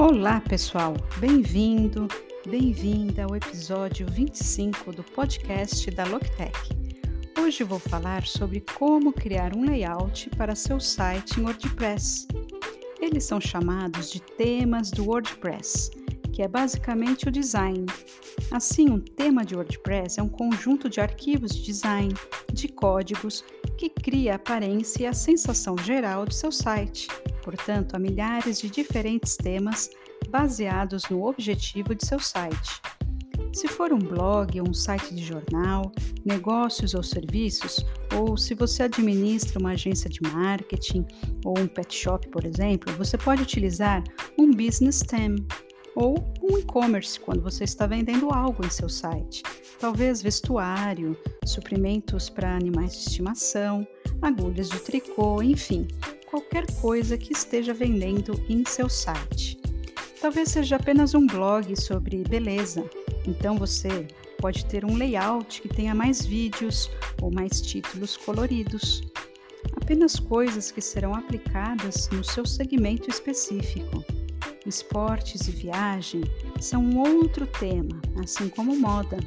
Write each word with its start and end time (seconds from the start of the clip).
Olá, 0.00 0.40
pessoal! 0.40 0.94
Bem-vindo, 1.18 2.08
bem-vinda 2.48 3.24
ao 3.24 3.36
episódio 3.36 4.06
25 4.10 4.92
do 4.92 5.04
podcast 5.04 5.90
da 5.90 6.04
Loctech. 6.04 6.70
Hoje 7.38 7.62
vou 7.64 7.78
falar 7.78 8.26
sobre 8.26 8.64
como 8.78 9.12
criar 9.12 9.54
um 9.54 9.62
layout 9.62 10.30
para 10.38 10.54
seu 10.54 10.80
site 10.80 11.38
em 11.38 11.42
WordPress. 11.42 12.26
Eles 12.98 13.24
são 13.24 13.38
chamados 13.38 14.10
de 14.10 14.22
temas 14.22 14.90
do 14.90 15.04
WordPress, 15.04 15.90
que 16.32 16.40
é 16.40 16.48
basicamente 16.48 17.28
o 17.28 17.30
design. 17.30 17.84
Assim, 18.50 18.88
um 18.88 19.00
tema 19.00 19.44
de 19.44 19.54
WordPress 19.54 20.18
é 20.18 20.22
um 20.22 20.30
conjunto 20.30 20.88
de 20.88 20.98
arquivos 20.98 21.54
de 21.54 21.62
design, 21.62 22.14
de 22.50 22.68
códigos, 22.68 23.44
que 23.76 23.90
cria 23.90 24.32
a 24.32 24.36
aparência 24.36 25.02
e 25.02 25.06
a 25.06 25.12
sensação 25.12 25.76
geral 25.76 26.24
de 26.24 26.34
seu 26.34 26.50
site 26.50 27.06
portanto, 27.42 27.94
a 27.94 27.98
milhares 27.98 28.60
de 28.60 28.70
diferentes 28.70 29.36
temas 29.36 29.90
baseados 30.28 31.04
no 31.10 31.26
objetivo 31.26 31.94
de 31.94 32.06
seu 32.06 32.18
site. 32.18 32.80
Se 33.52 33.66
for 33.66 33.92
um 33.92 33.98
blog 33.98 34.60
ou 34.60 34.68
um 34.68 34.74
site 34.74 35.12
de 35.14 35.24
jornal, 35.24 35.90
negócios 36.24 36.94
ou 36.94 37.02
serviços, 37.02 37.84
ou 38.14 38.36
se 38.36 38.54
você 38.54 38.84
administra 38.84 39.58
uma 39.58 39.72
agência 39.72 40.08
de 40.08 40.20
marketing 40.22 41.04
ou 41.44 41.58
um 41.58 41.66
pet 41.66 41.92
shop, 41.92 42.28
por 42.28 42.44
exemplo, 42.44 42.92
você 42.94 43.18
pode 43.18 43.42
utilizar 43.42 44.04
um 44.38 44.52
business 44.52 45.00
theme 45.00 45.44
ou 45.96 46.14
um 46.40 46.58
e-commerce 46.58 47.18
quando 47.18 47.42
você 47.42 47.64
está 47.64 47.86
vendendo 47.86 48.30
algo 48.30 48.64
em 48.64 48.70
seu 48.70 48.88
site. 48.88 49.42
Talvez 49.80 50.22
vestuário, 50.22 51.16
suprimentos 51.44 52.30
para 52.30 52.54
animais 52.54 52.92
de 52.92 53.08
estimação, 53.08 53.86
agulhas 54.22 54.68
de 54.68 54.78
tricô, 54.78 55.42
enfim, 55.42 55.88
qualquer 56.30 56.64
coisa 56.80 57.18
que 57.18 57.32
esteja 57.32 57.74
vendendo 57.74 58.40
em 58.48 58.64
seu 58.64 58.88
site. 58.88 59.60
Talvez 60.20 60.50
seja 60.50 60.76
apenas 60.76 61.14
um 61.14 61.26
blog 61.26 61.74
sobre 61.80 62.22
beleza, 62.22 62.88
então 63.26 63.58
você 63.58 64.06
pode 64.38 64.64
ter 64.66 64.84
um 64.84 64.96
layout 64.96 65.60
que 65.60 65.68
tenha 65.68 65.94
mais 65.94 66.24
vídeos 66.24 66.90
ou 67.20 67.30
mais 67.32 67.60
títulos 67.60 68.16
coloridos. 68.16 69.02
Apenas 69.76 70.20
coisas 70.20 70.70
que 70.70 70.80
serão 70.80 71.14
aplicadas 71.14 72.08
no 72.10 72.22
seu 72.22 72.46
segmento 72.46 73.10
específico. 73.10 74.04
Esportes 74.64 75.48
e 75.48 75.50
viagem 75.50 76.22
são 76.60 76.84
um 76.84 76.98
outro 76.98 77.46
tema, 77.46 78.00
assim 78.22 78.48
como 78.48 78.78
moda. 78.78 79.18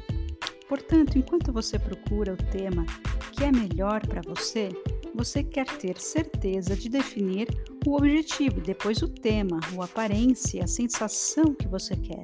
Portanto, 0.68 1.18
enquanto 1.18 1.52
você 1.52 1.78
procura 1.78 2.32
o 2.32 2.36
tema 2.36 2.86
que 3.32 3.44
é 3.44 3.52
melhor 3.52 4.06
para 4.06 4.22
você, 4.22 4.70
você 5.14 5.42
quer 5.42 5.66
ter 5.66 5.98
certeza 5.98 6.74
de 6.74 6.88
definir 6.88 7.48
o 7.86 7.96
objetivo, 7.96 8.60
depois 8.60 9.00
o 9.02 9.08
tema, 9.08 9.60
a 9.78 9.84
aparência, 9.84 10.64
a 10.64 10.66
sensação 10.66 11.54
que 11.54 11.68
você 11.68 11.94
quer. 11.96 12.22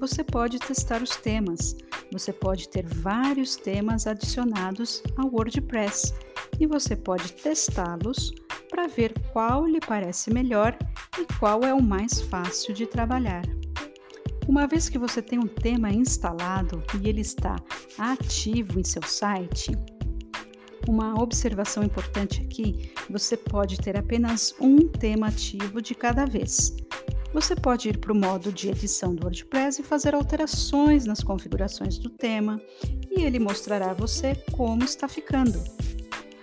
Você 0.00 0.22
pode 0.22 0.58
testar 0.58 1.02
os 1.02 1.16
temas. 1.16 1.76
Você 2.12 2.32
pode 2.32 2.68
ter 2.68 2.86
vários 2.86 3.56
temas 3.56 4.06
adicionados 4.06 5.02
ao 5.16 5.30
WordPress 5.30 6.14
e 6.58 6.66
você 6.66 6.96
pode 6.96 7.32
testá-los 7.32 8.32
para 8.70 8.86
ver 8.86 9.12
qual 9.32 9.66
lhe 9.66 9.80
parece 9.80 10.32
melhor 10.32 10.76
e 11.18 11.26
qual 11.38 11.62
é 11.62 11.74
o 11.74 11.82
mais 11.82 12.20
fácil 12.22 12.72
de 12.72 12.86
trabalhar. 12.86 13.42
Uma 14.46 14.66
vez 14.66 14.88
que 14.88 14.98
você 14.98 15.20
tem 15.20 15.38
um 15.38 15.46
tema 15.46 15.90
instalado 15.90 16.82
e 17.02 17.08
ele 17.08 17.20
está 17.20 17.56
ativo 17.98 18.80
em 18.80 18.84
seu 18.84 19.02
site, 19.02 19.72
uma 20.88 21.20
observação 21.22 21.84
importante 21.84 22.40
aqui: 22.40 22.90
você 23.10 23.36
pode 23.36 23.76
ter 23.76 23.96
apenas 23.96 24.54
um 24.58 24.88
tema 24.88 25.28
ativo 25.28 25.82
de 25.82 25.94
cada 25.94 26.24
vez. 26.24 26.74
Você 27.32 27.54
pode 27.54 27.90
ir 27.90 27.98
para 27.98 28.12
o 28.12 28.16
modo 28.16 28.50
de 28.50 28.70
edição 28.70 29.14
do 29.14 29.24
WordPress 29.24 29.82
e 29.82 29.84
fazer 29.84 30.14
alterações 30.14 31.04
nas 31.04 31.22
configurações 31.22 31.98
do 31.98 32.08
tema, 32.08 32.58
e 33.14 33.20
ele 33.20 33.38
mostrará 33.38 33.90
a 33.90 33.94
você 33.94 34.34
como 34.52 34.82
está 34.82 35.06
ficando. 35.06 35.62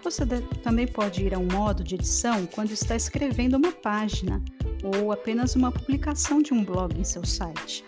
Você 0.03 0.23
também 0.62 0.88
pode 0.88 1.23
ir 1.23 1.33
a 1.33 1.39
um 1.39 1.47
modo 1.47 1.83
de 1.83 1.95
edição 1.95 2.45
quando 2.45 2.69
está 2.69 2.95
escrevendo 2.95 3.57
uma 3.57 3.72
página 3.72 4.39
ou 4.83 5.12
apenas 5.12 5.56
uma 5.56 5.72
publicação 5.72 6.39
de 6.39 6.53
um 6.53 6.63
blog 6.63 6.95
em 7.00 7.03
seu 7.03 7.25
site. 7.25 7.83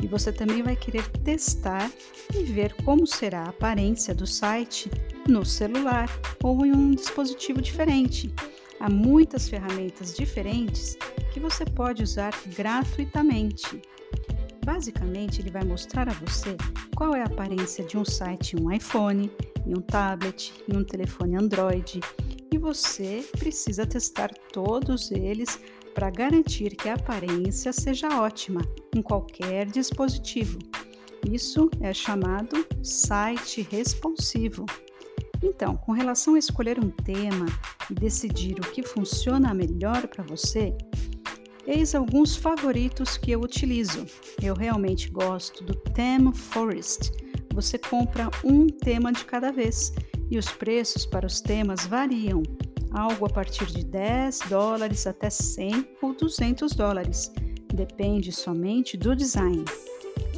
E 0.00 0.06
você 0.06 0.30
também 0.30 0.62
vai 0.62 0.76
querer 0.76 1.08
testar 1.24 1.90
e 2.32 2.44
ver 2.44 2.74
como 2.84 3.06
será 3.06 3.42
a 3.42 3.48
aparência 3.48 4.14
do 4.14 4.26
site 4.26 4.88
no 5.28 5.44
celular 5.44 6.08
ou 6.42 6.64
em 6.64 6.72
um 6.72 6.90
dispositivo 6.90 7.60
diferente. 7.60 8.32
Há 8.78 8.90
muitas 8.90 9.48
ferramentas 9.48 10.14
diferentes 10.14 10.96
que 11.32 11.40
você 11.40 11.64
pode 11.64 12.02
usar 12.02 12.32
gratuitamente. 12.56 13.80
Basicamente, 14.64 15.40
ele 15.40 15.50
vai 15.50 15.64
mostrar 15.64 16.08
a 16.08 16.12
você 16.12 16.56
qual 16.94 17.14
é 17.14 17.22
a 17.22 17.26
aparência 17.26 17.84
de 17.84 17.96
um 17.96 18.04
site 18.04 18.56
em 18.56 18.62
um 18.62 18.72
iPhone, 18.72 19.30
em 19.66 19.76
um 19.76 19.80
tablet, 19.80 20.52
em 20.68 20.76
um 20.76 20.84
telefone 20.84 21.36
Android, 21.36 22.00
e 22.50 22.58
você 22.58 23.24
precisa 23.38 23.86
testar 23.86 24.30
todos 24.52 25.10
eles 25.10 25.60
para 25.94 26.10
garantir 26.10 26.76
que 26.76 26.88
a 26.88 26.94
aparência 26.94 27.72
seja 27.72 28.20
ótima 28.20 28.60
em 28.94 29.00
qualquer 29.00 29.66
dispositivo. 29.66 30.58
Isso 31.30 31.70
é 31.80 31.92
chamado 31.92 32.66
site 32.82 33.66
responsivo. 33.70 34.66
Então, 35.42 35.76
com 35.76 35.92
relação 35.92 36.34
a 36.34 36.38
escolher 36.38 36.78
um 36.82 36.90
tema 36.90 37.46
e 37.90 37.94
decidir 37.94 38.58
o 38.58 38.70
que 38.72 38.82
funciona 38.82 39.52
melhor 39.54 40.06
para 40.08 40.24
você, 40.24 40.76
eis 41.66 41.94
alguns 41.94 42.36
favoritos 42.36 43.16
que 43.16 43.30
eu 43.30 43.40
utilizo. 43.40 44.06
Eu 44.42 44.54
realmente 44.54 45.10
gosto 45.10 45.64
do 45.64 45.74
Theme 45.74 46.34
Forest. 46.34 47.12
Você 47.54 47.78
compra 47.78 48.30
um 48.44 48.66
tema 48.66 49.12
de 49.12 49.24
cada 49.24 49.50
vez 49.50 49.92
e 50.30 50.38
os 50.38 50.48
preços 50.50 51.06
para 51.06 51.26
os 51.26 51.40
temas 51.40 51.86
variam, 51.86 52.42
algo 52.92 53.26
a 53.26 53.30
partir 53.30 53.66
de 53.66 53.84
10 53.84 54.40
dólares 54.48 55.06
até 55.06 55.30
100 55.30 55.88
ou 56.02 56.14
200 56.14 56.72
dólares. 56.72 57.32
Depende 57.72 58.32
somente 58.32 58.96
do 58.96 59.14
design. 59.14 59.64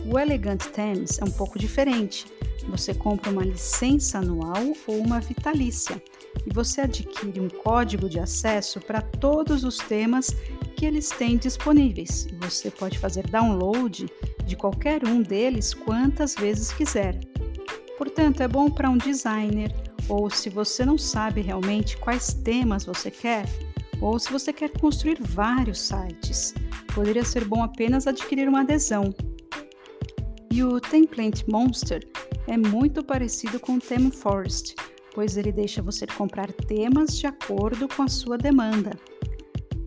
O 0.06 0.18
Elegant 0.18 0.64
Themes 0.68 1.18
é 1.18 1.24
um 1.24 1.30
pouco 1.30 1.58
diferente 1.58 2.26
você 2.66 2.94
compra 2.94 3.30
uma 3.30 3.44
licença 3.44 4.18
anual 4.18 4.72
ou 4.86 4.98
uma 4.98 5.20
vitalícia 5.20 6.02
e 6.46 6.52
você 6.52 6.82
adquire 6.82 7.40
um 7.40 7.48
código 7.48 8.08
de 8.08 8.18
acesso 8.18 8.80
para 8.80 9.00
todos 9.00 9.64
os 9.64 9.78
temas 9.78 10.34
que 10.76 10.86
eles 10.86 11.08
têm 11.10 11.36
disponíveis. 11.36 12.26
Você 12.40 12.70
pode 12.70 12.98
fazer 12.98 13.26
download 13.28 14.06
de 14.44 14.56
qualquer 14.56 15.04
um 15.06 15.22
deles 15.22 15.74
quantas 15.74 16.34
vezes 16.34 16.72
quiser. 16.72 17.18
Portanto, 17.96 18.42
é 18.42 18.48
bom 18.48 18.70
para 18.70 18.88
um 18.88 18.96
designer 18.96 19.72
ou 20.08 20.30
se 20.30 20.48
você 20.48 20.84
não 20.84 20.96
sabe 20.96 21.40
realmente 21.40 21.96
quais 21.98 22.32
temas 22.32 22.84
você 22.84 23.10
quer, 23.10 23.44
ou 24.00 24.18
se 24.18 24.32
você 24.32 24.52
quer 24.52 24.70
construir 24.70 25.18
vários 25.20 25.80
sites. 25.80 26.54
Poderia 26.94 27.24
ser 27.24 27.44
bom 27.44 27.62
apenas 27.62 28.06
adquirir 28.06 28.48
uma 28.48 28.62
adesão. 28.62 29.14
E 30.50 30.64
o 30.64 30.80
Template 30.80 31.48
Monster 31.48 32.02
é 32.48 32.56
muito 32.56 33.04
parecido 33.04 33.60
com 33.60 33.74
o 33.74 33.80
Theme 33.80 34.10
Forest, 34.10 34.74
pois 35.14 35.36
ele 35.36 35.52
deixa 35.52 35.82
você 35.82 36.06
comprar 36.06 36.50
temas 36.52 37.16
de 37.16 37.26
acordo 37.26 37.86
com 37.86 38.02
a 38.02 38.08
sua 38.08 38.38
demanda. 38.38 38.90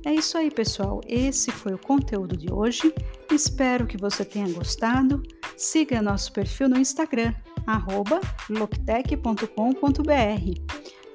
É 0.05 0.13
isso 0.13 0.37
aí, 0.37 0.49
pessoal. 0.49 1.01
Esse 1.07 1.51
foi 1.51 1.73
o 1.73 1.77
conteúdo 1.77 2.37
de 2.37 2.51
hoje. 2.51 2.93
Espero 3.31 3.85
que 3.85 3.97
você 3.97 4.23
tenha 4.23 4.51
gostado. 4.51 5.21
Siga 5.55 6.01
nosso 6.01 6.31
perfil 6.31 6.69
no 6.69 6.77
Instagram, 6.77 7.33
loctec.com.br. 8.49 9.45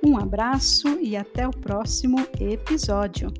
Um 0.05 0.17
abraço 0.17 1.01
e 1.01 1.17
até 1.17 1.49
o 1.49 1.51
próximo 1.51 2.19
episódio. 2.39 3.33